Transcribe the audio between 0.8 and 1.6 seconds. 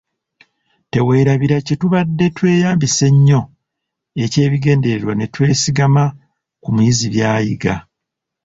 Teweerabira